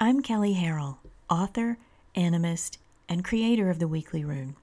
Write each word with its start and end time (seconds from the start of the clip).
I'm 0.00 0.22
Kelley 0.22 0.54
Harrell, 0.54 0.98
author, 1.28 1.76
animist, 2.14 2.76
and 3.08 3.24
creator 3.24 3.68
of 3.68 3.80
the 3.80 3.88
Weekly 3.88 4.24
Rune. 4.24 4.54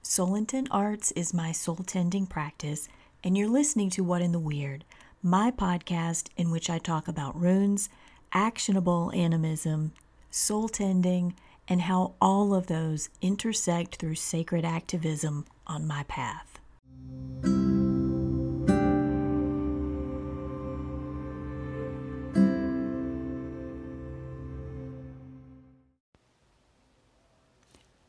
Soul 0.00 0.34
Intent 0.34 0.68
Arts 0.70 1.10
is 1.12 1.34
my 1.34 1.52
soul 1.52 1.76
tending 1.76 2.26
practice, 2.26 2.88
and 3.22 3.36
you're 3.36 3.50
listening 3.50 3.90
to 3.90 4.02
What 4.02 4.22
in 4.22 4.32
the 4.32 4.38
Weird, 4.38 4.86
my 5.22 5.50
podcast 5.50 6.28
in 6.38 6.50
which 6.50 6.70
I 6.70 6.78
talk 6.78 7.06
about 7.06 7.38
runes, 7.38 7.90
actionable 8.32 9.12
animism, 9.14 9.92
soul 10.30 10.70
tending, 10.70 11.34
and 11.68 11.82
how 11.82 12.14
all 12.18 12.54
of 12.54 12.68
those 12.68 13.10
intersect 13.20 13.96
through 13.96 14.14
sacred 14.14 14.64
activism 14.64 15.44
on 15.66 15.86
my 15.86 16.04
path. 16.04 16.51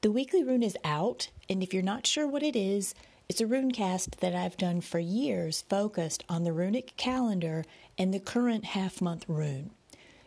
The 0.03 0.11
weekly 0.11 0.43
rune 0.43 0.63
is 0.63 0.77
out, 0.83 1.29
and 1.49 1.63
if 1.63 1.73
you're 1.73 1.81
not 1.81 2.05
sure 2.05 2.27
what 2.27 2.43
it 2.43 2.57
is, 2.57 2.93
it's 3.29 3.39
a 3.39 3.47
rune 3.47 3.71
cast 3.71 4.19
that 4.19 4.35
I've 4.35 4.57
done 4.57 4.81
for 4.81 4.99
years 4.99 5.63
focused 5.69 6.25
on 6.27 6.43
the 6.43 6.51
runic 6.51 6.97
calendar 6.97 7.63
and 7.97 8.13
the 8.13 8.19
current 8.19 8.65
half 8.65 8.99
month 9.01 9.23
rune. 9.29 9.71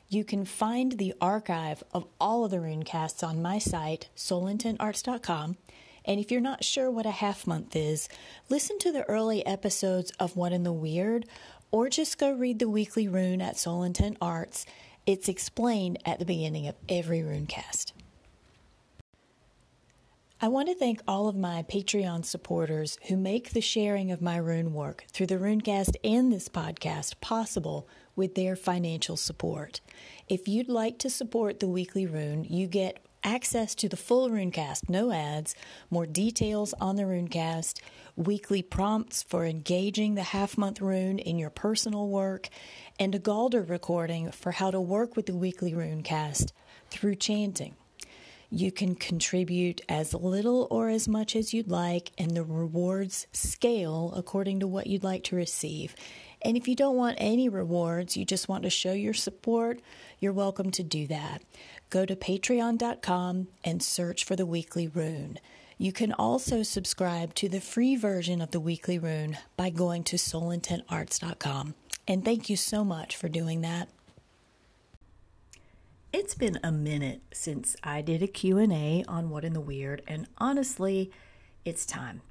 You 0.08 0.24
can 0.24 0.46
find 0.46 0.92
the 0.92 1.12
archive 1.20 1.84
of 1.92 2.06
all 2.18 2.46
of 2.46 2.52
the 2.52 2.60
rune 2.60 2.84
casts 2.84 3.22
on 3.22 3.42
my 3.42 3.58
site, 3.58 4.08
soulintentarts.com. 4.16 5.58
And 6.06 6.20
if 6.20 6.32
you're 6.32 6.40
not 6.40 6.64
sure 6.64 6.90
what 6.90 7.04
a 7.04 7.10
half 7.10 7.46
month 7.46 7.76
is, 7.76 8.08
listen 8.48 8.78
to 8.78 8.90
the 8.90 9.06
early 9.10 9.44
episodes 9.44 10.10
of 10.12 10.38
What 10.38 10.52
in 10.52 10.62
the 10.62 10.72
Weird, 10.72 11.26
or 11.70 11.90
just 11.90 12.16
go 12.16 12.32
read 12.32 12.60
the 12.60 12.70
weekly 12.70 13.08
rune 13.08 13.42
at 13.42 13.58
Soul 13.58 13.82
Intent 13.82 14.16
Arts. 14.22 14.64
It's 15.04 15.28
explained 15.28 15.98
at 16.06 16.18
the 16.18 16.24
beginning 16.24 16.66
of 16.66 16.76
every 16.88 17.22
rune 17.22 17.44
cast. 17.44 17.92
I 20.38 20.48
want 20.48 20.68
to 20.68 20.74
thank 20.74 21.00
all 21.08 21.28
of 21.28 21.34
my 21.34 21.62
Patreon 21.62 22.22
supporters 22.26 22.98
who 23.08 23.16
make 23.16 23.50
the 23.54 23.62
sharing 23.62 24.12
of 24.12 24.20
my 24.20 24.36
rune 24.36 24.74
work 24.74 25.06
through 25.10 25.28
the 25.28 25.38
Runecast 25.38 25.96
and 26.04 26.30
this 26.30 26.50
podcast 26.50 27.22
possible 27.22 27.88
with 28.14 28.34
their 28.34 28.54
financial 28.54 29.16
support. 29.16 29.80
If 30.28 30.46
you'd 30.46 30.68
like 30.68 30.98
to 30.98 31.08
support 31.08 31.58
the 31.58 31.68
weekly 31.68 32.04
rune, 32.04 32.44
you 32.44 32.66
get 32.66 33.02
access 33.24 33.74
to 33.76 33.88
the 33.88 33.96
full 33.96 34.28
Runecast, 34.28 34.90
no 34.90 35.10
ads, 35.10 35.54
more 35.88 36.04
details 36.04 36.74
on 36.74 36.96
the 36.96 37.04
Runecast, 37.04 37.80
weekly 38.14 38.60
prompts 38.60 39.22
for 39.22 39.46
engaging 39.46 40.16
the 40.16 40.22
half 40.22 40.58
month 40.58 40.82
rune 40.82 41.18
in 41.18 41.38
your 41.38 41.48
personal 41.48 42.08
work, 42.08 42.50
and 43.00 43.14
a 43.14 43.18
galdr 43.18 43.66
recording 43.66 44.30
for 44.32 44.52
how 44.52 44.70
to 44.70 44.82
work 44.82 45.16
with 45.16 45.24
the 45.24 45.34
weekly 45.34 45.72
Runecast 45.72 46.52
through 46.90 47.14
chanting. 47.14 47.74
You 48.50 48.70
can 48.70 48.94
contribute 48.94 49.80
as 49.88 50.14
little 50.14 50.68
or 50.70 50.88
as 50.88 51.08
much 51.08 51.34
as 51.34 51.52
you'd 51.52 51.70
like, 51.70 52.12
and 52.16 52.30
the 52.30 52.44
rewards 52.44 53.26
scale 53.32 54.12
according 54.16 54.60
to 54.60 54.66
what 54.66 54.86
you'd 54.86 55.04
like 55.04 55.24
to 55.24 55.36
receive. 55.36 55.96
And 56.42 56.56
if 56.56 56.68
you 56.68 56.76
don't 56.76 56.96
want 56.96 57.16
any 57.18 57.48
rewards, 57.48 58.16
you 58.16 58.24
just 58.24 58.48
want 58.48 58.62
to 58.62 58.70
show 58.70 58.92
your 58.92 59.14
support, 59.14 59.80
you're 60.20 60.32
welcome 60.32 60.70
to 60.72 60.82
do 60.82 61.06
that. 61.08 61.42
Go 61.90 62.06
to 62.06 62.14
patreon.com 62.14 63.48
and 63.64 63.82
search 63.82 64.24
for 64.24 64.36
the 64.36 64.46
weekly 64.46 64.86
rune. 64.86 65.38
You 65.78 65.92
can 65.92 66.12
also 66.12 66.62
subscribe 66.62 67.34
to 67.34 67.48
the 67.48 67.60
free 67.60 67.96
version 67.96 68.40
of 68.40 68.50
the 68.50 68.60
weekly 68.60 68.98
rune 68.98 69.36
by 69.56 69.70
going 69.70 70.04
to 70.04 70.16
soulintentarts.com. 70.16 71.74
And 72.08 72.24
thank 72.24 72.48
you 72.48 72.56
so 72.56 72.84
much 72.84 73.16
for 73.16 73.28
doing 73.28 73.60
that. 73.62 73.88
It's 76.18 76.34
been 76.34 76.58
a 76.64 76.72
minute 76.72 77.20
since 77.30 77.76
I 77.82 78.00
did 78.00 78.22
a 78.22 78.26
Q&A 78.26 79.04
on 79.06 79.28
What 79.28 79.44
in 79.44 79.52
the 79.52 79.60
Weird 79.60 80.00
and 80.08 80.26
honestly, 80.38 81.12
it's 81.62 81.84
time. 81.84 82.22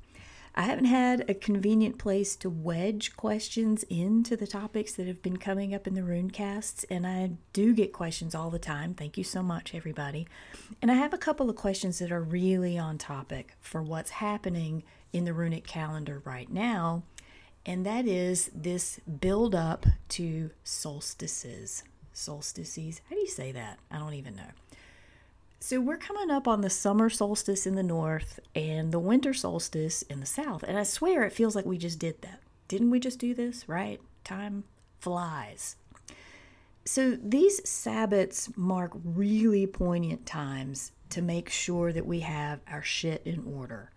I 0.55 0.63
haven't 0.63 0.85
had 0.85 1.29
a 1.29 1.35
convenient 1.35 1.99
place 1.99 2.35
to 2.37 2.49
wedge 2.49 3.15
questions 3.15 3.83
into 3.83 4.35
the 4.35 4.47
topics 4.47 4.95
that 4.95 5.05
have 5.05 5.21
been 5.21 5.37
coming 5.37 5.75
up 5.75 5.85
in 5.85 5.93
the 5.93 6.01
runecasts, 6.01 6.83
and 6.89 7.05
I 7.05 7.33
do 7.53 7.75
get 7.75 7.93
questions 7.93 8.33
all 8.33 8.49
the 8.49 8.57
time. 8.57 8.95
Thank 8.95 9.19
you 9.19 9.23
so 9.23 9.43
much, 9.43 9.75
everybody. 9.75 10.27
And 10.81 10.89
I 10.89 10.95
have 10.95 11.13
a 11.13 11.19
couple 11.19 11.47
of 11.47 11.55
questions 11.55 11.99
that 11.99 12.11
are 12.11 12.23
really 12.23 12.79
on 12.79 12.97
topic 12.97 13.55
for 13.61 13.83
what's 13.83 14.09
happening 14.09 14.81
in 15.13 15.25
the 15.25 15.33
runic 15.33 15.67
calendar 15.67 16.23
right 16.25 16.51
now, 16.51 17.03
and 17.67 17.85
that 17.85 18.07
is 18.07 18.49
this 18.51 18.99
build 19.19 19.53
up 19.53 19.85
to 20.09 20.49
solstices 20.63 21.83
solstices. 22.15 23.01
How 23.09 23.15
do 23.15 23.21
you 23.21 23.27
say 23.27 23.51
that? 23.51 23.79
I 23.91 23.97
don't 23.99 24.13
even 24.13 24.35
know. 24.35 24.51
So 25.59 25.79
we're 25.79 25.97
coming 25.97 26.29
up 26.29 26.47
on 26.47 26.61
the 26.61 26.69
summer 26.69 27.09
solstice 27.09 27.65
in 27.65 27.75
the 27.75 27.83
north 27.83 28.39
and 28.53 28.91
the 28.91 28.99
winter 28.99 29.33
solstice 29.33 30.03
in 30.03 30.19
the 30.19 30.25
south. 30.25 30.63
And 30.63 30.77
I 30.77 30.83
swear 30.83 31.23
it 31.23 31.33
feels 31.33 31.55
like 31.55 31.65
we 31.65 31.77
just 31.77 31.97
did 31.97 32.21
that. 32.21 32.41
Didn't 32.67 32.91
we 32.91 32.99
just 32.99 33.19
do 33.19 33.33
this, 33.33 33.67
right? 33.67 33.99
Time 34.23 34.63
flies. 34.99 35.75
So 36.85 37.17
these 37.21 37.61
Sabbats 37.61 38.55
mark 38.55 38.91
really 39.03 39.65
poignant 39.65 40.25
times 40.25 40.91
to 41.09 41.21
make 41.21 41.49
sure 41.49 41.91
that 41.91 42.05
we 42.05 42.19
have 42.19 42.59
our 42.69 42.83
shit 42.83 43.23
in 43.25 43.43
order. 43.57 43.91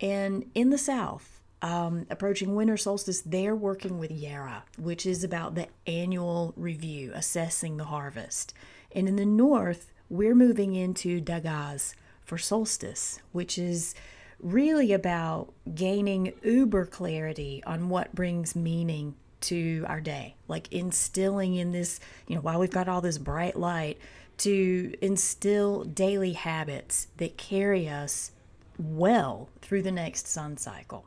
And 0.00 0.48
in 0.54 0.70
the 0.70 0.78
south, 0.78 1.39
um, 1.62 2.06
approaching 2.10 2.54
winter 2.54 2.76
solstice, 2.76 3.20
they're 3.20 3.56
working 3.56 3.98
with 3.98 4.10
Jera, 4.10 4.62
which 4.78 5.04
is 5.04 5.22
about 5.24 5.54
the 5.54 5.68
annual 5.86 6.54
review, 6.56 7.12
assessing 7.14 7.76
the 7.76 7.84
harvest. 7.84 8.54
And 8.92 9.08
in 9.08 9.16
the 9.16 9.26
north, 9.26 9.92
we're 10.08 10.34
moving 10.34 10.74
into 10.74 11.20
Dagaz 11.20 11.94
for 12.24 12.38
solstice, 12.38 13.20
which 13.32 13.58
is 13.58 13.94
really 14.40 14.92
about 14.92 15.52
gaining 15.74 16.32
uber 16.42 16.86
clarity 16.86 17.62
on 17.66 17.88
what 17.88 18.14
brings 18.14 18.56
meaning 18.56 19.14
to 19.42 19.84
our 19.88 20.00
day, 20.00 20.34
like 20.48 20.72
instilling 20.72 21.54
in 21.54 21.72
this, 21.72 22.00
you 22.26 22.34
know, 22.34 22.40
while 22.40 22.58
we've 22.58 22.70
got 22.70 22.88
all 22.88 23.00
this 23.00 23.18
bright 23.18 23.56
light, 23.58 23.98
to 24.38 24.94
instill 25.02 25.84
daily 25.84 26.32
habits 26.32 27.08
that 27.18 27.36
carry 27.36 27.88
us 27.88 28.32
well 28.78 29.50
through 29.60 29.82
the 29.82 29.92
next 29.92 30.26
sun 30.26 30.56
cycle. 30.56 31.04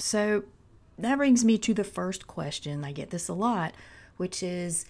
So 0.00 0.44
that 0.98 1.16
brings 1.16 1.44
me 1.44 1.58
to 1.58 1.74
the 1.74 1.84
first 1.84 2.26
question. 2.26 2.84
I 2.84 2.92
get 2.92 3.10
this 3.10 3.28
a 3.28 3.34
lot, 3.34 3.74
which 4.16 4.42
is 4.42 4.86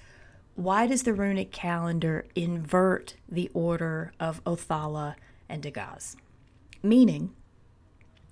why 0.54 0.87
does 0.87 1.03
the 1.03 1.15
runic 1.15 1.53
calendar 1.53 2.26
invert 2.34 3.15
the 3.28 3.50
order 3.54 4.12
of 4.21 4.43
Othala 4.44 5.16
and 5.48 5.62
Dagaz? 5.62 6.16
Meaning, 6.82 7.32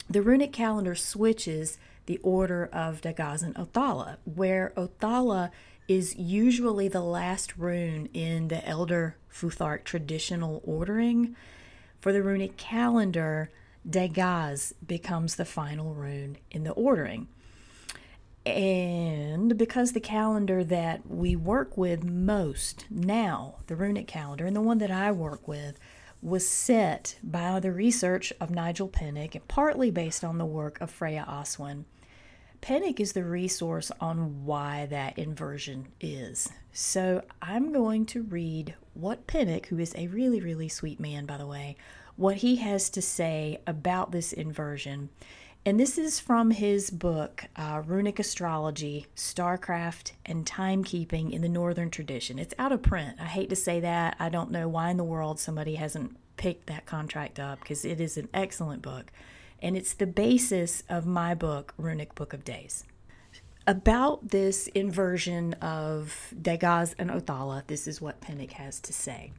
the 0.08 0.22
runic 0.22 0.52
calendar 0.52 0.94
switches 0.94 1.78
the 2.06 2.18
order 2.18 2.68
of 2.72 3.00
Dagaz 3.00 3.42
and 3.42 3.54
Othala, 3.54 4.16
where 4.24 4.72
Othala 4.76 5.50
is 5.86 6.16
usually 6.16 6.88
the 6.88 7.02
last 7.02 7.56
rune 7.56 8.08
in 8.12 8.48
the 8.48 8.66
Elder 8.66 9.16
Futhark 9.32 9.84
traditional 9.84 10.62
ordering. 10.64 11.36
For 12.00 12.12
the 12.12 12.22
runic 12.22 12.56
calendar, 12.56 13.50
Dagaz 13.88 14.72
becomes 14.86 15.36
the 15.36 15.44
final 15.44 15.94
rune 15.94 16.36
in 16.50 16.64
the 16.64 16.72
ordering. 16.72 17.28
And 18.44 19.58
because 19.58 19.92
the 19.92 20.00
calendar 20.00 20.64
that 20.64 21.06
we 21.06 21.36
work 21.36 21.76
with 21.76 22.04
most 22.04 22.86
now, 22.90 23.56
the 23.66 23.76
runic 23.76 24.06
calendar, 24.06 24.46
and 24.46 24.56
the 24.56 24.60
one 24.60 24.78
that 24.78 24.90
I 24.90 25.12
work 25.12 25.46
with, 25.46 25.78
was 26.22 26.48
set 26.48 27.16
by 27.22 27.60
the 27.60 27.72
research 27.72 28.32
of 28.40 28.50
Nigel 28.50 28.88
Pennick 28.88 29.34
and 29.34 29.46
partly 29.48 29.90
based 29.90 30.24
on 30.24 30.38
the 30.38 30.46
work 30.46 30.80
of 30.80 30.90
Freya 30.90 31.24
Aswynn. 31.28 31.84
Pennick 32.60 32.98
is 32.98 33.12
the 33.12 33.24
resource 33.24 33.92
on 34.00 34.44
why 34.44 34.86
that 34.86 35.16
inversion 35.16 35.88
is. 36.00 36.50
So 36.72 37.22
I'm 37.40 37.72
going 37.72 38.04
to 38.06 38.22
read 38.22 38.74
what 38.94 39.28
Pennick, 39.28 39.66
who 39.66 39.78
is 39.78 39.94
a 39.94 40.08
really, 40.08 40.40
really 40.40 40.68
sweet 40.68 40.98
man, 40.98 41.24
by 41.24 41.36
the 41.36 41.46
way, 41.46 41.76
what 42.18 42.38
he 42.38 42.56
has 42.56 42.90
to 42.90 43.00
say 43.00 43.60
about 43.64 44.10
this 44.10 44.32
inversion. 44.32 45.08
And 45.64 45.78
this 45.78 45.96
is 45.96 46.18
from 46.18 46.50
his 46.50 46.90
book, 46.90 47.44
uh, 47.54 47.82
Runic 47.86 48.18
Astrology, 48.18 49.06
Starcraft, 49.14 50.12
and 50.26 50.44
Timekeeping 50.44 51.30
in 51.32 51.42
the 51.42 51.48
Northern 51.48 51.90
Tradition. 51.90 52.40
It's 52.40 52.54
out 52.58 52.72
of 52.72 52.82
print. 52.82 53.16
I 53.20 53.26
hate 53.26 53.50
to 53.50 53.56
say 53.56 53.78
that. 53.80 54.16
I 54.18 54.30
don't 54.30 54.50
know 54.50 54.68
why 54.68 54.90
in 54.90 54.96
the 54.96 55.04
world 55.04 55.38
somebody 55.38 55.76
hasn't 55.76 56.16
picked 56.36 56.66
that 56.66 56.86
contract 56.86 57.38
up 57.38 57.60
because 57.60 57.84
it 57.84 58.00
is 58.00 58.16
an 58.16 58.28
excellent 58.34 58.82
book. 58.82 59.12
And 59.62 59.76
it's 59.76 59.94
the 59.94 60.06
basis 60.06 60.82
of 60.88 61.06
my 61.06 61.36
book, 61.36 61.72
Runic 61.78 62.16
Book 62.16 62.32
of 62.32 62.44
Days. 62.44 62.84
About 63.64 64.30
this 64.30 64.66
inversion 64.68 65.52
of 65.54 66.34
Dagaz 66.34 66.96
and 66.98 67.10
Othala, 67.10 67.64
this 67.68 67.86
is 67.86 68.00
what 68.00 68.20
Pennick 68.20 68.52
has 68.52 68.80
to 68.80 68.92
say. 68.92 69.30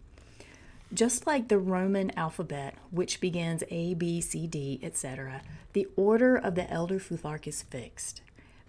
Just 0.91 1.27
like 1.27 1.49
the 1.49 1.59
Roman 1.59 2.09
alphabet, 2.17 2.73
which 2.89 3.21
begins 3.21 3.63
A, 3.69 3.93
B, 3.93 4.19
C, 4.21 4.47
D, 4.47 4.79
etc., 4.81 5.43
the 5.73 5.87
order 5.95 6.35
of 6.35 6.55
the 6.55 6.69
Elder 6.71 6.97
Futhark 6.99 7.45
is 7.45 7.61
fixed. 7.61 8.21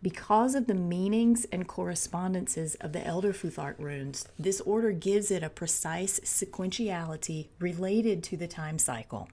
Because 0.03 0.55
of 0.55 0.67
the 0.67 0.75
meanings 0.75 1.47
and 1.51 1.67
correspondences 1.67 2.75
of 2.77 2.93
the 2.93 3.07
Elder 3.07 3.33
Futhark 3.33 3.79
runes, 3.79 4.29
this 4.39 4.61
order 4.63 4.93
gives 4.93 5.31
it 5.31 5.43
a 5.43 5.49
precise 5.49 6.21
sequentiality 6.21 7.49
related 7.59 8.23
to 8.25 8.37
the 8.37 8.49
time 8.49 8.79
cycle. 8.79 9.29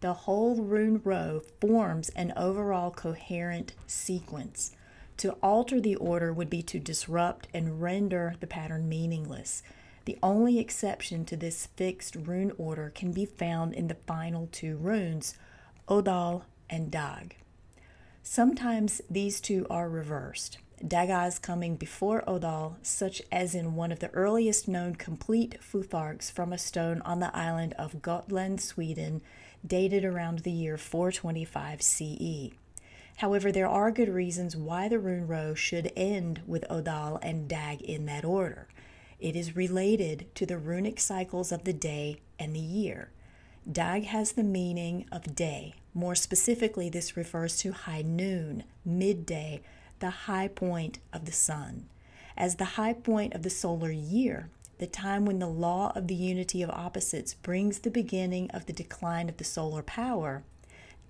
The 0.00 0.12
whole 0.12 0.56
rune 0.56 1.00
row 1.04 1.42
forms 1.60 2.08
an 2.10 2.32
overall 2.36 2.92
coherent 2.92 3.74
sequence. 3.88 4.76
To 5.18 5.32
alter 5.42 5.80
the 5.80 5.96
order 5.96 6.32
would 6.32 6.50
be 6.50 6.62
to 6.62 6.78
disrupt 6.78 7.48
and 7.52 7.82
render 7.82 8.34
the 8.38 8.46
pattern 8.46 8.88
meaningless. 8.88 9.62
The 10.04 10.18
only 10.22 10.58
exception 10.58 11.24
to 11.26 11.36
this 11.36 11.66
fixed 11.76 12.16
rune 12.16 12.52
order 12.58 12.90
can 12.94 13.12
be 13.12 13.24
found 13.24 13.74
in 13.74 13.88
the 13.88 13.96
final 14.06 14.48
two 14.50 14.76
runes, 14.76 15.34
Odal 15.88 16.44
and 16.68 16.90
Dag. 16.90 17.36
Sometimes 18.22 19.00
these 19.10 19.40
two 19.40 19.66
are 19.70 19.88
reversed. 19.88 20.58
Dagaz 20.84 21.40
coming 21.40 21.76
before 21.76 22.28
Odal, 22.28 22.76
such 22.82 23.22
as 23.30 23.54
in 23.54 23.76
one 23.76 23.92
of 23.92 24.00
the 24.00 24.10
earliest 24.10 24.66
known 24.66 24.96
complete 24.96 25.58
Futharks 25.60 26.30
from 26.30 26.52
a 26.52 26.58
stone 26.58 27.00
on 27.02 27.20
the 27.20 27.34
island 27.36 27.72
of 27.74 28.02
Gotland, 28.02 28.60
Sweden, 28.60 29.22
dated 29.64 30.04
around 30.04 30.40
the 30.40 30.50
year 30.50 30.76
425 30.76 31.80
CE. 31.82 32.50
However, 33.18 33.52
there 33.52 33.68
are 33.68 33.92
good 33.92 34.08
reasons 34.08 34.56
why 34.56 34.88
the 34.88 34.98
rune 34.98 35.28
row 35.28 35.54
should 35.54 35.92
end 35.94 36.42
with 36.46 36.64
Odal 36.68 37.20
and 37.22 37.46
Dag 37.48 37.80
in 37.82 38.06
that 38.06 38.24
order. 38.24 38.66
It 39.22 39.36
is 39.36 39.54
related 39.54 40.26
to 40.34 40.46
the 40.46 40.58
runic 40.58 40.98
cycles 40.98 41.52
of 41.52 41.62
the 41.62 41.72
day 41.72 42.16
and 42.40 42.56
the 42.56 42.58
year. 42.58 43.10
Dag 43.70 44.02
has 44.06 44.32
the 44.32 44.42
meaning 44.42 45.06
of 45.12 45.36
day. 45.36 45.74
More 45.94 46.16
specifically, 46.16 46.88
this 46.88 47.16
refers 47.16 47.56
to 47.58 47.70
high 47.70 48.02
noon, 48.02 48.64
midday, 48.84 49.60
the 50.00 50.10
high 50.10 50.48
point 50.48 50.98
of 51.12 51.24
the 51.24 51.30
sun. 51.30 51.86
As 52.36 52.56
the 52.56 52.74
high 52.74 52.94
point 52.94 53.32
of 53.32 53.44
the 53.44 53.50
solar 53.50 53.92
year, 53.92 54.50
the 54.78 54.88
time 54.88 55.24
when 55.24 55.38
the 55.38 55.46
law 55.46 55.92
of 55.94 56.08
the 56.08 56.16
unity 56.16 56.60
of 56.60 56.70
opposites 56.70 57.32
brings 57.32 57.78
the 57.78 57.90
beginning 57.92 58.50
of 58.50 58.66
the 58.66 58.72
decline 58.72 59.28
of 59.28 59.36
the 59.36 59.44
solar 59.44 59.84
power, 59.84 60.42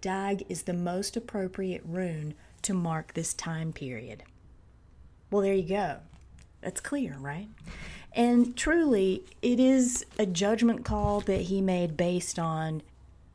Dag 0.03 0.45
is 0.51 0.65
the 0.65 0.75
most 0.75 1.17
appropriate 1.17 1.81
rune 1.87 2.35
to 2.61 2.75
mark 2.75 3.15
this 3.15 3.33
time 3.33 3.73
period. 3.73 4.25
Well, 5.31 5.41
there 5.41 5.55
you 5.55 5.67
go. 5.67 6.01
That's 6.61 6.81
clear, 6.81 7.17
right? 7.19 7.49
And 8.15 8.57
truly, 8.57 9.25
it 9.41 9.59
is 9.59 10.05
a 10.19 10.27
judgment 10.27 10.85
call 10.85 11.21
that 11.23 11.43
he 11.43 11.61
made 11.61 11.97
based 11.97 12.39
on 12.39 12.83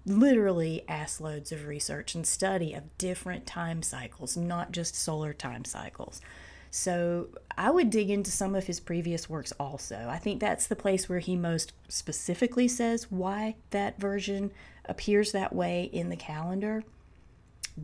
literally 0.06 0.84
ass 0.88 1.20
loads 1.20 1.52
of 1.52 1.68
research 1.68 2.16
and 2.16 2.26
study 2.26 2.74
of 2.74 2.98
different 2.98 3.46
time 3.46 3.82
cycles, 3.84 4.38
not 4.38 4.72
just 4.72 4.96
solar 4.96 5.34
time 5.34 5.66
cycles. 5.66 6.22
So 6.70 7.30
I 7.58 7.72
would 7.72 7.90
dig 7.90 8.10
into 8.10 8.32
some 8.32 8.54
of 8.54 8.68
his 8.68 8.80
previous 8.80 9.30
works 9.30 9.52
also. 9.60 10.08
I 10.10 10.18
think 10.18 10.40
that's 10.40 10.68
the 10.68 10.76
place 10.76 11.10
where 11.10 11.20
he 11.20 11.36
most 11.36 11.74
specifically 11.88 12.68
says 12.68 13.10
why 13.10 13.56
that 13.72 14.00
version 14.00 14.52
appears 14.86 15.32
that 15.32 15.54
way 15.54 15.90
in 15.92 16.10
the 16.10 16.16
calendar. 16.16 16.84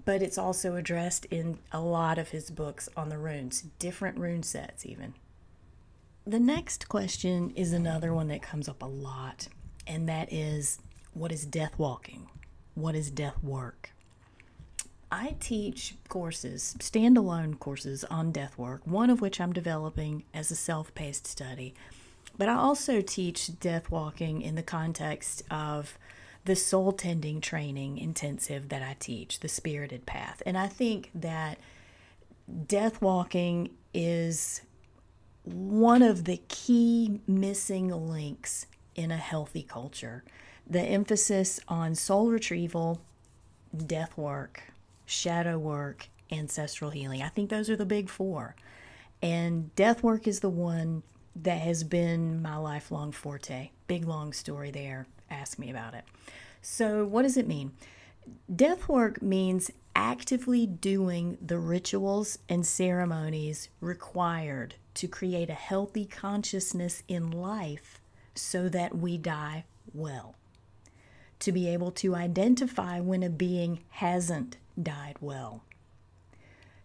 But 0.06 0.22
it's 0.22 0.38
also 0.38 0.76
addressed 0.76 1.26
in 1.26 1.60
a 1.72 1.80
lot 1.80 2.18
of 2.18 2.30
his 2.30 2.50
books 2.50 2.90
on 2.96 3.10
the 3.10 3.18
runes, 3.18 3.64
different 3.80 4.18
rune 4.18 4.44
sets, 4.44 4.86
even. 4.86 5.14
The 6.26 6.40
next 6.40 6.88
question 6.88 7.52
is 7.56 7.74
another 7.74 8.14
one 8.14 8.30
that 8.30 8.42
comes 8.42 8.70
up 8.70 8.82
a 8.82 8.88
lot, 8.88 9.50
and 9.86 10.08
that 10.08 10.32
is 10.32 10.80
what 11.14 11.34
is 11.34 11.46
death 11.46 11.78
walking? 11.78 12.30
What 12.76 12.96
is 12.96 13.12
death 13.12 13.44
work? 13.44 13.92
I 15.12 15.36
teach 15.40 15.96
courses, 16.08 16.76
standalone 16.80 17.60
courses 17.60 18.06
on 18.06 18.32
death 18.32 18.58
work, 18.58 18.82
one 18.86 19.10
of 19.10 19.20
which 19.22 19.42
I'm 19.42 19.54
developing 19.54 20.24
as 20.34 20.50
a 20.50 20.56
self 20.56 20.96
paced 20.96 21.28
study. 21.28 21.76
But 22.38 22.48
I 22.48 22.56
also 22.56 23.02
teach 23.02 23.60
death 23.60 23.92
walking 23.92 24.42
in 24.42 24.56
the 24.56 24.64
context 24.64 25.44
of 25.52 25.98
the 26.46 26.56
soul 26.56 26.94
tending 26.94 27.42
training 27.42 27.98
intensive 27.98 28.70
that 28.70 28.82
I 28.82 28.96
teach, 28.98 29.42
the 29.42 29.50
spirited 29.50 30.06
path. 30.06 30.42
And 30.46 30.58
I 30.58 30.68
think 30.68 31.12
that 31.14 31.58
death 32.66 33.02
walking 33.02 33.70
is 33.94 34.62
one 35.44 36.02
of 36.02 36.24
the 36.24 36.42
key 36.48 37.22
missing 37.28 37.90
links 37.90 38.66
in 38.96 39.12
a 39.12 39.18
healthy 39.18 39.64
culture. 39.64 40.24
The 40.68 40.82
emphasis 40.82 41.60
on 41.68 41.96
soul 41.96 42.30
retrieval, 42.30 43.02
death 43.76 44.18
work, 44.18 44.64
shadow 45.06 45.58
work, 45.58 46.08
ancestral 46.32 46.92
healing. 46.92 47.22
I 47.22 47.30
think 47.30 47.50
those 47.50 47.70
are 47.70 47.76
the 47.76 47.86
big 47.86 48.10
four. 48.10 48.56
And 49.22 49.74
death 49.76 50.04
work 50.04 50.28
is 50.28 50.40
the 50.40 50.50
one 50.50 51.04
that 51.36 51.62
has 51.62 51.84
been 51.84 52.42
my 52.42 52.58
lifelong 52.58 53.12
forte. 53.12 53.72
Big 53.88 54.06
long 54.06 54.34
story 54.34 54.72
there. 54.72 55.08
Ask 55.30 55.60
me 55.60 55.70
about 55.70 55.94
it. 55.94 56.04
So, 56.62 57.06
what 57.06 57.24
does 57.24 57.38
it 57.38 57.48
mean? 57.48 57.74
Death 58.54 58.88
work 58.88 59.22
means 59.22 59.72
actively 59.96 60.66
doing 60.66 61.38
the 61.42 61.58
rituals 61.58 62.40
and 62.48 62.66
ceremonies 62.66 63.70
required 63.82 64.76
to 64.96 65.08
create 65.08 65.50
a 65.50 65.54
healthy 65.54 66.06
consciousness 66.06 67.04
in 67.08 67.32
life 67.32 68.00
so 68.36 68.70
that 68.70 68.96
we 68.96 69.18
die 69.18 69.66
well. 69.94 70.36
To 71.40 71.52
be 71.52 71.68
able 71.68 71.92
to 71.92 72.16
identify 72.16 73.00
when 73.00 73.24
a 73.24 73.30
being 73.30 73.82
hasn't 73.90 74.58
died 74.82 75.18
well. 75.20 75.64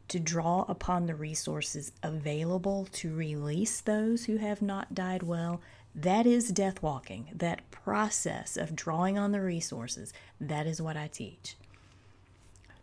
To 0.09 0.19
draw 0.19 0.65
upon 0.69 1.07
the 1.07 1.15
resources 1.15 1.93
available 2.03 2.89
to 2.93 3.15
release 3.15 3.81
those 3.81 4.25
who 4.25 4.39
have 4.39 4.63
not 4.63 4.95
died 4.95 5.23
well. 5.23 5.61
That 5.95 6.27
is 6.27 6.51
death 6.51 6.83
walking. 6.83 7.29
That 7.35 7.71
process 7.71 8.57
of 8.57 8.75
drawing 8.75 9.19
on 9.19 9.33
the 9.33 9.41
resources. 9.41 10.13
That 10.41 10.67
is 10.67 10.81
what 10.81 10.97
I 10.97 11.09
teach 11.09 11.57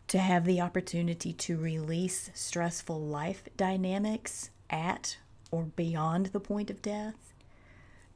to 0.07 0.19
have 0.19 0.45
the 0.45 0.62
opportunity 0.62 1.33
to 1.33 1.57
release 1.57 2.30
stressful 2.33 3.00
life 3.00 3.44
dynamics 3.57 4.51
at 4.69 5.17
or 5.51 5.63
beyond 5.63 6.27
the 6.27 6.39
point 6.39 6.69
of 6.69 6.81
death, 6.81 7.33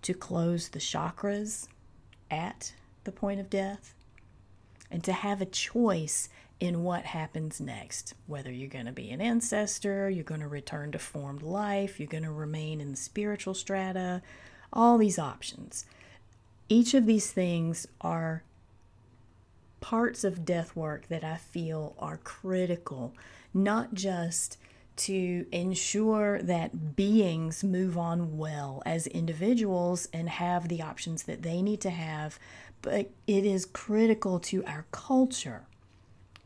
to 0.01 0.13
close 0.13 0.69
the 0.69 0.79
chakras 0.79 1.67
at 2.31 2.73
the 3.03 3.11
point 3.11 3.39
of 3.39 3.49
death, 3.49 3.93
and 4.91 5.03
to 5.03 5.13
have 5.13 5.41
a 5.41 5.45
choice 5.45 6.29
in 6.59 6.83
what 6.83 7.05
happens 7.05 7.61
next. 7.61 8.13
Whether 8.27 8.51
you're 8.51 8.69
going 8.69 8.85
to 8.85 8.91
be 8.91 9.11
an 9.11 9.21
ancestor, 9.21 10.09
you're 10.09 10.23
going 10.23 10.41
to 10.41 10.47
return 10.47 10.91
to 10.91 10.99
formed 10.99 11.41
life, 11.41 11.99
you're 11.99 12.07
going 12.07 12.23
to 12.23 12.31
remain 12.31 12.81
in 12.81 12.91
the 12.91 12.97
spiritual 12.97 13.53
strata, 13.53 14.21
all 14.73 14.97
these 14.97 15.19
options. 15.19 15.85
Each 16.67 16.93
of 16.93 17.05
these 17.05 17.31
things 17.31 17.87
are 18.01 18.43
parts 19.79 20.23
of 20.23 20.45
death 20.45 20.75
work 20.75 21.07
that 21.07 21.23
I 21.23 21.37
feel 21.37 21.95
are 21.97 22.17
critical, 22.17 23.13
not 23.53 23.93
just 23.93 24.57
to 24.99 25.45
ensure 25.51 26.41
that 26.41 26.95
beings 26.95 27.63
move 27.63 27.97
on 27.97 28.37
well 28.37 28.83
as 28.85 29.07
individuals 29.07 30.07
and 30.13 30.29
have 30.29 30.67
the 30.67 30.81
options 30.81 31.23
that 31.23 31.41
they 31.41 31.61
need 31.61 31.81
to 31.81 31.89
have, 31.89 32.37
but 32.81 33.09
it 33.27 33.45
is 33.45 33.65
critical 33.65 34.39
to 34.39 34.63
our 34.65 34.85
culture 34.91 35.63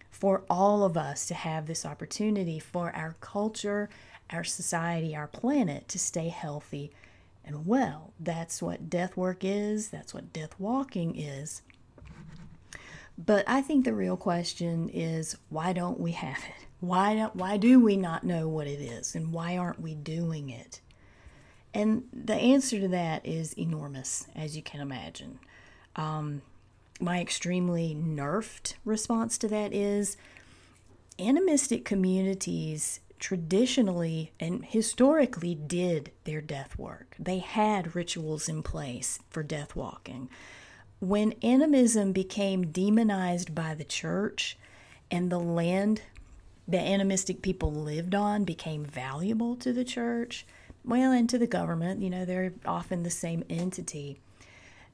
for 0.10 0.44
all 0.50 0.84
of 0.84 0.96
us 0.96 1.26
to 1.28 1.34
have 1.34 1.66
this 1.66 1.86
opportunity 1.86 2.60
for 2.60 2.96
our 2.96 3.16
culture, 3.20 3.90
our 4.30 4.44
society, 4.44 5.16
our 5.16 5.28
planet 5.28 5.88
to 5.90 6.00
stay 6.00 6.30
healthy 6.30 6.92
and 7.44 7.66
well. 7.66 8.14
That's 8.20 8.62
what 8.62 8.90
death 8.90 9.18
work 9.18 9.44
is, 9.44 9.90
that's 9.90 10.14
what 10.14 10.32
death 10.32 10.56
walking 10.58 11.16
is. 11.20 11.62
But 13.18 13.46
I 13.48 13.62
think 13.62 13.86
the 13.86 13.94
real 13.94 14.18
question 14.18 14.90
is 14.90 15.38
why 15.50 15.74
don't 15.74 16.00
we 16.00 16.12
have 16.14 16.38
it? 16.38 16.68
Why 16.80 17.16
don't, 17.16 17.36
why 17.36 17.58
do 17.58 17.80
we 17.80 17.96
not 17.96 18.24
know 18.24 18.48
what 18.50 18.68
it 18.68 18.82
is 18.82 19.16
and 19.16 19.32
why 19.32 19.58
aren't 19.58 19.82
we 19.82 19.96
doing 19.96 20.50
it? 20.50 20.82
And 21.74 22.04
the 22.12 22.36
answer 22.36 22.80
to 22.80 22.88
that 22.90 23.26
is 23.26 23.54
enormous, 23.54 24.28
as 24.36 24.56
you 24.56 24.62
can 24.62 24.82
imagine. 24.82 25.40
Um, 25.96 26.42
my 27.00 27.20
extremely 27.20 27.96
nerfed 27.96 28.76
response 28.86 29.38
to 29.40 29.48
that 29.48 29.74
is 29.74 30.18
animistic 31.20 31.86
communities 31.86 33.00
traditionally 33.20 34.34
and 34.40 34.66
historically 34.66 35.56
did 35.56 36.12
their 36.26 36.42
death 36.42 36.78
work. 36.78 37.16
They 37.18 37.40
had 37.40 37.96
rituals 37.96 38.50
in 38.50 38.64
place 38.64 39.20
for 39.30 39.44
death 39.44 39.76
walking. 39.76 40.30
When 41.00 41.34
animism 41.44 42.14
became 42.14 42.68
demonized 42.72 43.54
by 43.54 43.76
the 43.76 43.84
church 43.84 44.58
and 45.12 45.30
the 45.30 45.40
land 45.40 46.02
that 46.68 46.82
animistic 46.82 47.42
people 47.42 47.72
lived 47.74 48.16
on 48.16 48.46
became 48.46 48.86
valuable 48.86 49.56
to 49.58 49.74
the 49.74 49.84
church, 49.84 50.46
well, 50.86 51.12
and 51.12 51.30
to 51.30 51.38
the 51.38 51.48
government, 51.48 52.02
you 52.02 52.10
know, 52.10 52.26
they're 52.26 52.54
often 52.66 53.04
the 53.04 53.10
same 53.10 53.44
entity. 53.50 54.18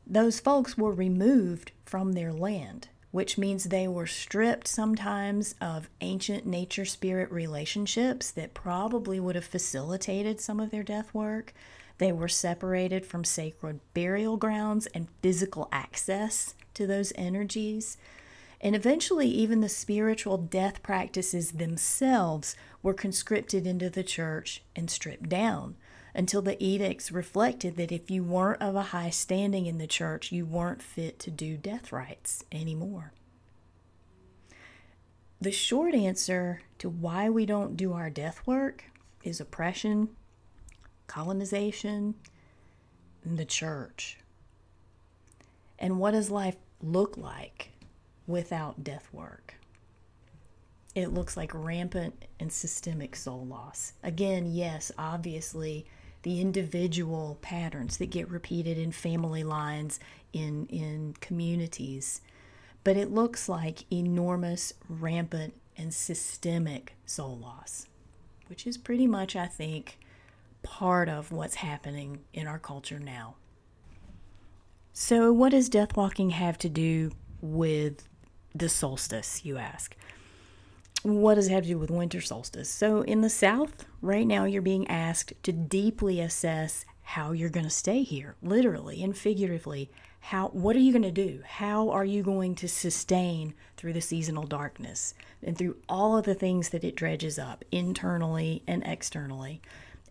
Those 0.07 0.39
folks 0.39 0.77
were 0.77 0.91
removed 0.91 1.71
from 1.85 2.13
their 2.13 2.33
land. 2.33 2.89
which 3.11 3.37
means 3.37 3.63
they 3.65 3.87
were 3.87 4.07
stripped 4.07 4.67
sometimes 4.67 5.55
of 5.59 5.89
ancient 6.01 6.45
nature 6.45 6.85
spirit 6.85 7.31
relationships 7.31 8.29
that 8.31 8.53
probably 8.53 9.19
would 9.19 9.35
have 9.35 9.45
facilitated 9.45 10.39
some 10.39 10.59
of 10.59 10.69
their 10.69 10.83
death 10.83 11.13
work. 11.13 11.53
They 11.99 12.11
were 12.13 12.29
separated 12.29 13.05
from 13.05 13.23
sacred 13.23 13.81
burial 13.93 14.37
grounds 14.37 14.87
and 14.87 15.09
physical 15.21 15.67
access 15.71 16.55
to 16.73 16.87
those 16.87 17.13
energies. 17.15 17.97
And 18.61 18.75
eventually, 18.75 19.27
even 19.27 19.59
the 19.59 19.69
spiritual 19.69 20.37
death 20.37 20.81
practices 20.81 21.51
themselves 21.51 22.55
were 22.81 22.93
conscripted 22.93 23.67
into 23.67 23.89
the 23.89 24.03
church 24.03 24.63
and 24.75 24.89
stripped 24.89 25.29
down 25.29 25.75
until 26.15 26.41
the 26.41 26.61
edicts 26.63 27.11
reflected 27.11 27.75
that 27.75 27.91
if 27.91 28.09
you 28.09 28.23
weren't 28.23 28.61
of 28.61 28.75
a 28.75 28.81
high 28.81 29.09
standing 29.09 29.65
in 29.65 29.77
the 29.77 29.87
church, 29.87 30.31
you 30.31 30.45
weren't 30.45 30.81
fit 30.81 31.19
to 31.19 31.31
do 31.31 31.57
death 31.57 31.91
rites 31.91 32.43
anymore. 32.51 33.11
The 35.41 35.51
short 35.51 35.93
answer 35.93 36.61
to 36.79 36.89
why 36.89 37.29
we 37.29 37.45
don't 37.45 37.77
do 37.77 37.93
our 37.93 38.09
death 38.09 38.41
work 38.45 38.85
is 39.23 39.39
oppression, 39.39 40.09
colonization, 41.09 42.15
and 43.25 43.37
the 43.37 43.43
church. 43.43 44.17
And 45.77 45.99
what 45.99 46.11
does 46.11 46.31
life 46.31 46.55
look 46.81 47.17
like 47.17 47.71
without 48.27 48.83
death 48.83 49.09
work? 49.11 49.55
It 50.95 51.13
looks 51.13 51.35
like 51.35 51.51
rampant 51.53 52.25
and 52.39 52.51
systemic 52.51 53.15
soul 53.15 53.45
loss. 53.45 53.93
Again, 54.03 54.45
yes, 54.45 54.91
obviously, 54.97 55.85
the 56.23 56.41
individual 56.41 57.37
patterns 57.41 57.97
that 57.97 58.09
get 58.09 58.29
repeated 58.29 58.77
in 58.77 58.91
family 58.91 59.43
lines, 59.43 59.99
in, 60.33 60.67
in 60.67 61.15
communities. 61.21 62.21
But 62.83 62.97
it 62.97 63.11
looks 63.11 63.49
like 63.49 63.91
enormous, 63.91 64.73
rampant, 64.87 65.53
and 65.77 65.93
systemic 65.93 66.95
soul 67.05 67.37
loss, 67.37 67.87
which 68.47 68.67
is 68.67 68.77
pretty 68.77 69.07
much, 69.07 69.35
I 69.35 69.47
think, 69.47 69.97
part 70.63 71.09
of 71.09 71.31
what's 71.31 71.55
happening 71.55 72.19
in 72.33 72.47
our 72.47 72.59
culture 72.59 72.99
now. 72.99 73.35
So, 74.93 75.31
what 75.31 75.51
does 75.51 75.69
death 75.69 75.95
walking 75.95 76.31
have 76.31 76.57
to 76.59 76.69
do 76.69 77.11
with 77.41 78.07
the 78.53 78.69
solstice, 78.69 79.45
you 79.45 79.57
ask? 79.57 79.95
what 81.03 81.35
does 81.35 81.47
it 81.47 81.53
have 81.53 81.63
to 81.63 81.69
do 81.69 81.79
with 81.79 81.89
winter 81.89 82.21
solstice? 82.21 82.69
So, 82.69 83.01
in 83.01 83.21
the 83.21 83.29
South, 83.29 83.85
right 84.01 84.27
now, 84.27 84.45
you're 84.45 84.61
being 84.61 84.87
asked 84.87 85.33
to 85.43 85.51
deeply 85.51 86.19
assess 86.19 86.85
how 87.01 87.31
you're 87.31 87.49
going 87.49 87.65
to 87.65 87.69
stay 87.69 88.03
here, 88.03 88.35
literally 88.41 89.01
and 89.01 89.17
figuratively. 89.17 89.89
How, 90.21 90.49
what 90.49 90.75
are 90.75 90.79
you 90.79 90.91
going 90.91 91.03
to 91.03 91.11
do? 91.11 91.41
How 91.45 91.89
are 91.89 92.03
you 92.03 92.21
going 92.21 92.53
to 92.55 92.67
sustain 92.67 93.53
through 93.77 93.93
the 93.93 94.01
seasonal 94.01 94.43
darkness 94.43 95.13
and 95.41 95.57
through 95.57 95.77
all 95.87 96.17
of 96.17 96.25
the 96.25 96.35
things 96.35 96.69
that 96.69 96.83
it 96.83 96.97
dredges 96.97 97.39
up 97.39 97.63
internally 97.71 98.61
and 98.67 98.83
externally? 98.85 99.61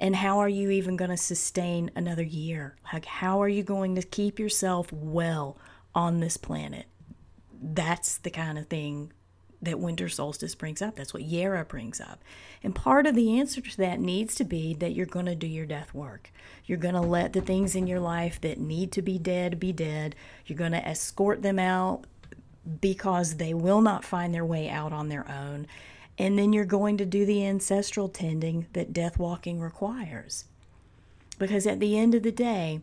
And 0.00 0.16
how 0.16 0.38
are 0.38 0.48
you 0.48 0.70
even 0.70 0.96
going 0.96 1.10
to 1.10 1.16
sustain 1.16 1.90
another 1.96 2.22
year? 2.22 2.76
Like, 2.92 3.04
how 3.04 3.42
are 3.42 3.48
you 3.48 3.62
going 3.62 3.96
to 3.96 4.02
keep 4.02 4.38
yourself 4.38 4.92
well 4.92 5.56
on 5.94 6.20
this 6.20 6.36
planet? 6.36 6.86
That's 7.60 8.18
the 8.18 8.30
kind 8.30 8.58
of 8.58 8.68
thing 8.68 9.12
that 9.60 9.80
winter 9.80 10.08
solstice 10.08 10.54
brings 10.54 10.80
up. 10.80 10.94
That's 10.94 11.12
what 11.12 11.24
Jera 11.24 11.66
brings 11.66 12.00
up. 12.00 12.22
And 12.62 12.74
part 12.74 13.06
of 13.06 13.14
the 13.14 13.40
answer 13.40 13.60
to 13.60 13.76
that 13.78 13.98
needs 13.98 14.34
to 14.36 14.44
be 14.44 14.74
that 14.74 14.92
you're 14.92 15.06
going 15.06 15.26
to 15.26 15.34
do 15.34 15.48
your 15.48 15.66
death 15.66 15.92
work. 15.92 16.30
You're 16.64 16.78
going 16.78 16.94
to 16.94 17.00
let 17.00 17.32
the 17.32 17.40
things 17.40 17.74
in 17.74 17.86
your 17.86 18.00
life 18.00 18.40
that 18.42 18.58
need 18.58 18.92
to 18.92 19.02
be 19.02 19.18
dead 19.18 19.58
be 19.58 19.72
dead. 19.72 20.14
You're 20.46 20.58
going 20.58 20.72
to 20.72 20.86
escort 20.86 21.42
them 21.42 21.58
out 21.58 22.04
because 22.80 23.36
they 23.36 23.54
will 23.54 23.80
not 23.80 24.04
find 24.04 24.32
their 24.32 24.44
way 24.44 24.68
out 24.68 24.92
on 24.92 25.08
their 25.08 25.28
own. 25.28 25.66
And 26.18 26.38
then 26.38 26.52
you're 26.52 26.64
going 26.64 26.96
to 26.98 27.06
do 27.06 27.24
the 27.24 27.46
ancestral 27.46 28.08
tending 28.08 28.66
that 28.72 28.92
death 28.92 29.18
walking 29.18 29.60
requires. 29.60 30.44
Because 31.38 31.66
at 31.66 31.78
the 31.78 31.96
end 31.96 32.14
of 32.14 32.24
the 32.24 32.32
day, 32.32 32.80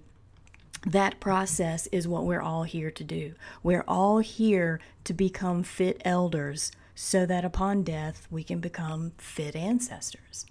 that 0.86 1.20
process 1.20 1.88
is 1.88 2.08
what 2.08 2.26
we're 2.26 2.42
all 2.42 2.64
here 2.64 2.92
to 2.92 3.04
do. 3.04 3.34
We're 3.62 3.84
all 3.88 4.20
here 4.20 4.80
to 5.04 5.14
become 5.14 5.64
fit 5.64 6.02
elders 6.06 6.72
so 6.94 7.26
that 7.26 7.44
upon 7.44 7.84
death 7.84 8.28
we 8.32 8.44
can 8.44 8.60
become 8.60 9.12
fit 9.18 9.56
ancestors. 9.56 10.46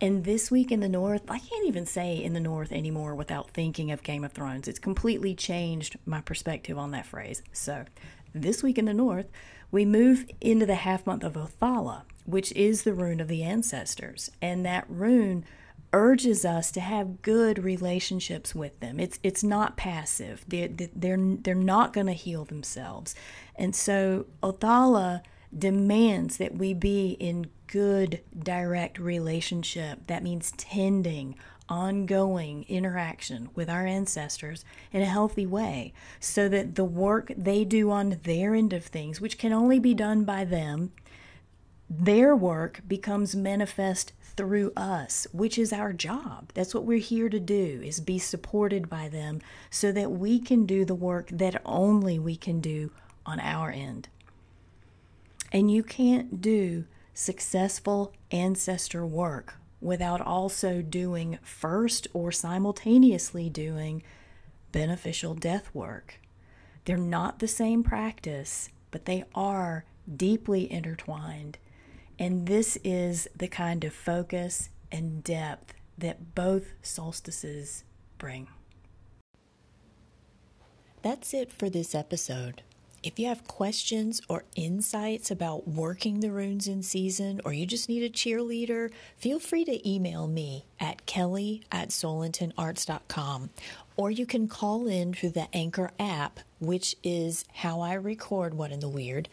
And 0.00 0.24
this 0.24 0.50
week 0.50 0.72
in 0.72 0.80
the 0.80 0.88
North, 0.88 1.22
I 1.28 1.38
can't 1.38 1.66
even 1.66 1.86
say 1.86 2.16
in 2.16 2.32
the 2.32 2.40
North 2.40 2.72
anymore 2.72 3.14
without 3.14 3.50
thinking 3.50 3.90
of 3.92 4.02
Game 4.02 4.24
of 4.24 4.32
Thrones. 4.32 4.66
It's 4.66 4.78
completely 4.78 5.34
changed 5.34 5.96
my 6.04 6.20
perspective 6.20 6.76
on 6.76 6.90
that 6.90 7.06
phrase. 7.06 7.42
So, 7.52 7.84
this 8.34 8.62
week 8.62 8.78
in 8.78 8.86
the 8.86 8.94
North, 8.94 9.26
we 9.72 9.84
move 9.84 10.26
into 10.40 10.66
the 10.66 10.76
half 10.76 11.04
month 11.06 11.24
of 11.24 11.32
Othala, 11.32 12.02
which 12.24 12.52
is 12.52 12.82
the 12.82 12.94
rune 12.94 13.18
of 13.18 13.26
the 13.26 13.42
ancestors. 13.42 14.30
And 14.40 14.64
that 14.64 14.84
rune 14.88 15.44
urges 15.92 16.44
us 16.44 16.70
to 16.72 16.80
have 16.80 17.22
good 17.22 17.58
relationships 17.58 18.54
with 18.54 18.78
them. 18.80 19.00
It's 19.00 19.18
it's 19.22 19.42
not 19.42 19.76
passive. 19.76 20.44
They're 20.46 20.68
they're 20.68 21.18
they're 21.18 21.54
not 21.54 21.92
going 21.92 22.06
to 22.06 22.12
heal 22.12 22.44
themselves, 22.44 23.14
and 23.56 23.74
so 23.74 24.26
Othala 24.42 25.22
demands 25.56 26.38
that 26.38 26.54
we 26.54 26.72
be 26.72 27.10
in 27.20 27.46
good 27.66 28.20
direct 28.38 28.98
relationship. 28.98 30.06
That 30.06 30.22
means 30.22 30.52
tending, 30.52 31.36
ongoing 31.72 32.66
interaction 32.68 33.48
with 33.54 33.70
our 33.70 33.86
ancestors 33.86 34.62
in 34.92 35.00
a 35.00 35.06
healthy 35.06 35.46
way, 35.46 35.94
so 36.20 36.46
that 36.46 36.74
the 36.74 36.84
work 36.84 37.32
they 37.34 37.64
do 37.64 37.90
on 37.90 38.20
their 38.24 38.54
end 38.54 38.74
of 38.74 38.84
things, 38.84 39.22
which 39.22 39.38
can 39.38 39.54
only 39.54 39.78
be 39.78 39.94
done 39.94 40.22
by 40.22 40.44
them, 40.44 40.92
their 41.88 42.36
work 42.36 42.82
becomes 42.86 43.34
manifest 43.34 44.12
through 44.36 44.72
us, 44.76 45.26
which 45.32 45.56
is 45.56 45.72
our 45.72 45.94
job. 45.94 46.50
That's 46.54 46.74
what 46.74 46.84
we're 46.84 46.98
here 46.98 47.30
to 47.30 47.40
do 47.40 47.80
is 47.82 48.00
be 48.00 48.18
supported 48.18 48.90
by 48.90 49.08
them 49.08 49.40
so 49.70 49.92
that 49.92 50.12
we 50.12 50.40
can 50.40 50.66
do 50.66 50.84
the 50.84 50.94
work 50.94 51.28
that 51.32 51.62
only 51.64 52.18
we 52.18 52.36
can 52.36 52.60
do 52.60 52.90
on 53.24 53.40
our 53.40 53.70
end. 53.70 54.08
And 55.50 55.70
you 55.70 55.82
can't 55.82 56.40
do 56.40 56.84
successful 57.14 58.12
ancestor 58.30 59.06
work 59.06 59.54
without 59.82 60.20
also 60.20 60.80
doing 60.80 61.38
first 61.42 62.06
or 62.14 62.32
simultaneously 62.32 63.50
doing 63.50 64.02
beneficial 64.70 65.34
death 65.34 65.68
work. 65.74 66.20
They're 66.84 66.96
not 66.96 67.38
the 67.38 67.48
same 67.48 67.82
practice, 67.82 68.70
but 68.90 69.04
they 69.04 69.24
are 69.34 69.84
deeply 70.16 70.70
intertwined 70.70 71.58
and 72.22 72.46
this 72.46 72.78
is 72.84 73.28
the 73.36 73.48
kind 73.48 73.82
of 73.82 73.92
focus 73.92 74.68
and 74.90 75.24
depth 75.24 75.74
that 75.98 76.36
both 76.36 76.72
solstices 76.80 77.82
bring. 78.18 78.46
That's 81.02 81.34
it 81.34 81.52
for 81.52 81.68
this 81.68 81.96
episode. 81.96 82.62
If 83.02 83.18
you 83.18 83.26
have 83.26 83.48
questions 83.48 84.20
or 84.28 84.44
insights 84.54 85.32
about 85.32 85.66
working 85.66 86.20
the 86.20 86.30
runes 86.30 86.68
in 86.68 86.84
season, 86.84 87.40
or 87.44 87.52
you 87.52 87.66
just 87.66 87.88
need 87.88 88.04
a 88.04 88.08
cheerleader, 88.08 88.92
feel 89.16 89.40
free 89.40 89.64
to 89.64 89.88
email 89.88 90.28
me 90.28 90.66
at 90.78 91.04
kelly 91.04 91.62
at 91.72 91.88
soulintentarts.com. 91.88 93.50
Or 93.96 94.12
you 94.12 94.24
can 94.24 94.46
call 94.46 94.86
in 94.86 95.14
through 95.14 95.30
the 95.30 95.48
Anchor 95.52 95.90
app, 95.98 96.38
which 96.60 96.94
is 97.02 97.44
how 97.54 97.80
I 97.80 97.94
record 97.94 98.54
What 98.54 98.70
in 98.70 98.78
the 98.78 98.88
Weird, 98.88 99.28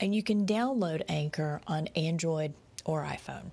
and 0.00 0.12
you 0.12 0.24
can 0.24 0.44
download 0.44 1.02
Anchor 1.08 1.60
on 1.68 1.86
Android 1.94 2.54
or 2.84 3.04
iPhone. 3.04 3.52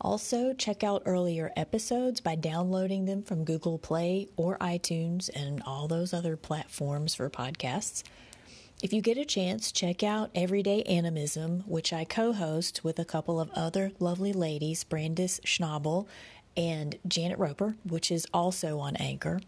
Also, 0.00 0.54
check 0.54 0.82
out 0.82 1.02
earlier 1.04 1.52
episodes 1.56 2.20
by 2.20 2.34
downloading 2.36 3.04
them 3.04 3.22
from 3.22 3.44
Google 3.44 3.78
Play 3.78 4.28
or 4.34 4.56
iTunes 4.58 5.28
and 5.34 5.62
all 5.64 5.86
those 5.86 6.14
other 6.14 6.36
platforms 6.36 7.14
for 7.14 7.28
podcasts. 7.28 8.02
If 8.82 8.92
you 8.92 9.00
get 9.00 9.16
a 9.16 9.24
chance, 9.24 9.70
check 9.70 10.02
out 10.02 10.32
Everyday 10.34 10.82
Animism, 10.82 11.62
which 11.68 11.92
I 11.92 12.02
co 12.02 12.32
host 12.32 12.82
with 12.82 12.98
a 12.98 13.04
couple 13.04 13.38
of 13.38 13.48
other 13.52 13.92
lovely 14.00 14.32
ladies, 14.32 14.82
Brandis 14.82 15.38
Schnabel 15.46 16.08
and 16.56 16.98
Janet 17.06 17.38
Roper, 17.38 17.76
which 17.84 18.10
is 18.10 18.26
also 18.34 18.80
on 18.80 18.96
Anchor. 18.96 19.40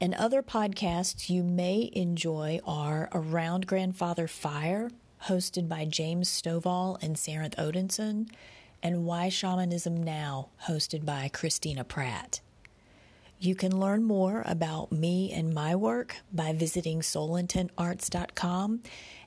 And 0.00 0.14
other 0.14 0.40
podcasts 0.40 1.28
you 1.28 1.42
may 1.42 1.90
enjoy 1.94 2.60
are 2.64 3.08
Around 3.12 3.66
Grandfather 3.66 4.28
Fire, 4.28 4.92
hosted 5.24 5.68
by 5.68 5.84
James 5.84 6.28
Stovall 6.30 6.96
and 7.02 7.16
Sarenth 7.16 7.56
Odinsson, 7.56 8.30
and 8.84 9.04
Why 9.04 9.30
Shamanism 9.30 10.00
Now, 10.00 10.50
hosted 10.68 11.04
by 11.04 11.28
Christina 11.28 11.82
Pratt. 11.82 12.40
You 13.42 13.54
can 13.54 13.80
learn 13.80 14.04
more 14.04 14.42
about 14.44 14.92
me 14.92 15.32
and 15.32 15.54
my 15.54 15.74
work 15.74 16.16
by 16.30 16.52
visiting 16.52 17.00
soulintentarts.com. 17.00 18.82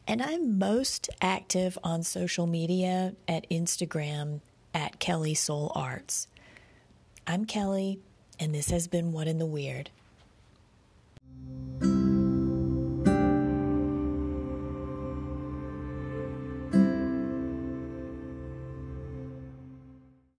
And 0.07 0.21
I'm 0.21 0.59
most 0.59 1.09
active 1.19 1.79
on 1.83 2.03
social 2.03 2.45
media 2.45 3.15
at 3.27 3.49
Instagram 3.49 4.41
at 4.71 4.99
Kelly 4.99 5.33
Soul 5.33 5.71
Arts. 5.73 6.27
I'm 7.25 7.45
Kelley, 7.45 8.01
and 8.39 8.53
this 8.53 8.69
has 8.69 8.87
been 8.87 9.13
What 9.13 9.27
in 9.27 9.39
the 9.39 9.47
Weird. 9.47 9.89